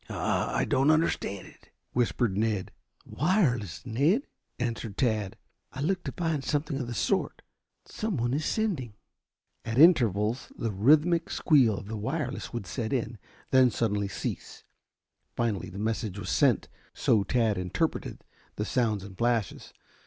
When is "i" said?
0.09-0.61, 0.61-0.65, 5.73-5.81